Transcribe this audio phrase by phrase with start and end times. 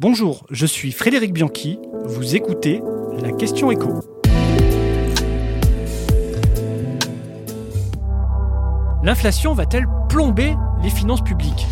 [0.00, 2.80] Bonjour, je suis Frédéric Bianchi, vous écoutez
[3.20, 4.00] la question écho.
[9.02, 11.66] L'inflation va-t-elle plomber les finances publiques?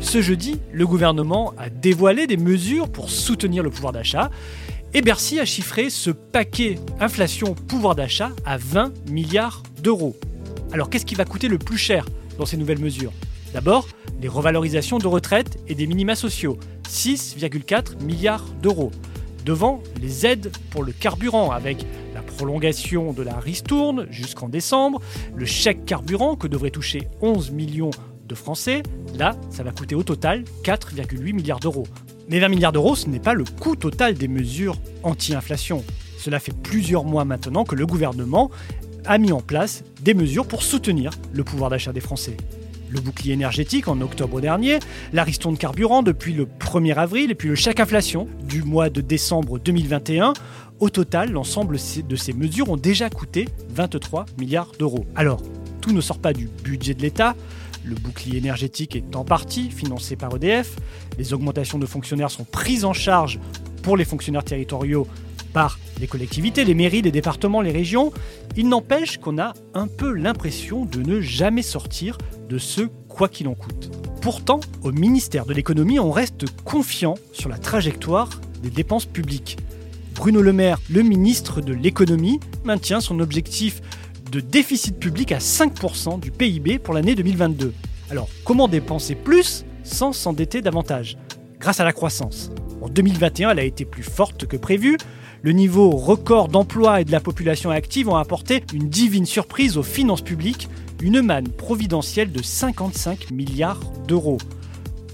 [0.00, 4.30] Ce jeudi, le gouvernement a dévoilé des mesures pour soutenir le pouvoir d'achat
[4.94, 10.16] et Bercy a chiffré ce paquet inflation-pouvoir d'achat à 20 milliards d'euros.
[10.72, 12.06] Alors qu'est-ce qui va coûter le plus cher
[12.38, 13.12] dans ces nouvelles mesures?
[13.52, 13.86] D'abord,
[14.20, 16.58] les revalorisations de retraite et des minima sociaux,
[16.88, 18.90] 6,4 milliards d'euros.
[19.44, 25.00] Devant les aides pour le carburant avec la prolongation de la ristourne jusqu'en décembre,
[25.34, 27.90] le chèque carburant que devrait toucher 11 millions
[28.26, 28.82] de Français,
[29.16, 31.86] là, ça va coûter au total 4,8 milliards d'euros.
[32.28, 35.82] Mais 20 milliards d'euros, ce n'est pas le coût total des mesures anti-inflation.
[36.18, 38.50] Cela fait plusieurs mois maintenant que le gouvernement
[39.06, 42.36] a mis en place des mesures pour soutenir le pouvoir d'achat des Français.
[42.90, 44.78] Le bouclier énergétique en octobre dernier,
[45.12, 49.00] la ristourne carburant depuis le 1er avril et puis le chèque inflation du mois de
[49.00, 50.32] décembre 2021.
[50.80, 55.04] Au total, l'ensemble de ces mesures ont déjà coûté 23 milliards d'euros.
[55.16, 55.42] Alors,
[55.80, 57.34] tout ne sort pas du budget de l'État.
[57.84, 60.76] Le bouclier énergétique est en partie financé par EDF.
[61.18, 63.38] Les augmentations de fonctionnaires sont prises en charge
[63.82, 65.06] pour les fonctionnaires territoriaux
[65.52, 68.12] par les collectivités, les mairies, les départements, les régions.
[68.56, 72.18] Il n'empêche qu'on a un peu l'impression de ne jamais sortir
[72.48, 73.90] de ce quoi qu'il en coûte.
[74.20, 78.30] Pourtant, au ministère de l'économie, on reste confiant sur la trajectoire
[78.62, 79.58] des dépenses publiques.
[80.14, 83.80] Bruno Le Maire, le ministre de l'économie, maintient son objectif
[84.32, 87.72] de déficit public à 5% du PIB pour l'année 2022.
[88.10, 91.16] Alors, comment dépenser plus sans s'endetter davantage?
[91.60, 92.50] Grâce à la croissance.
[92.80, 94.96] En 2021, elle a été plus forte que prévu.
[95.42, 99.84] Le niveau record d'emploi et de la population active ont apporté une divine surprise aux
[99.84, 100.68] finances publiques,
[101.00, 104.38] une manne providentielle de 55 milliards d'euros.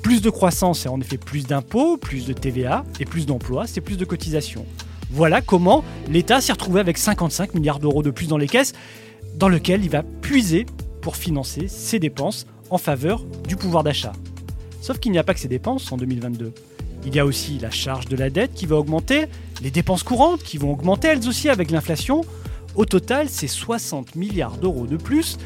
[0.02, 3.82] Plus de croissance, c'est en effet plus d'impôts, plus de TVA, et plus d'emplois, c'est
[3.82, 4.64] plus de cotisations.
[5.10, 8.72] Voilà comment l'État s'est retrouvé avec 55 milliards d'euros de plus dans les caisses,
[9.36, 10.64] dans lequel il va puiser
[11.02, 14.12] pour financer ses dépenses en faveur du pouvoir d'achat.
[14.80, 16.52] Sauf qu'il n'y a pas que ces dépenses en 2022.
[17.06, 19.26] Il y a aussi la charge de la dette qui va augmenter,
[19.62, 22.22] les dépenses courantes qui vont augmenter elles aussi avec l'inflation.
[22.74, 25.38] Au total, c'est 60 milliards d'euros de plus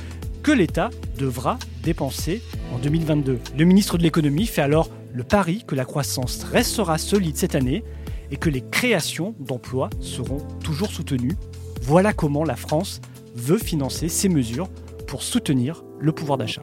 [0.43, 2.43] que l'État devra dépenser
[2.73, 3.39] en 2022.
[3.57, 7.83] Le ministre de l'économie fait alors le pari que la croissance restera solide cette année
[8.31, 11.37] et que les créations d'emplois seront toujours soutenues.
[11.83, 13.01] Voilà comment la France
[13.35, 14.69] veut financer ces mesures
[15.07, 16.63] pour soutenir le pouvoir d'achat.